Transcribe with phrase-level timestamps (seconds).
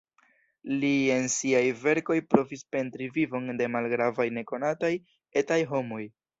[0.83, 4.95] Li en siaj verkoj provis pentri vivon de malgravaj nekonataj
[5.45, 6.05] "etaj" homoj.